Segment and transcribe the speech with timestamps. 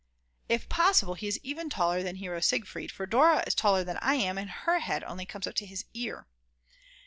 [0.49, 4.15] If possible he is even taller than Hero Siegfried, for Dora is taller than I
[4.15, 6.25] am and her head only comes up to his ear.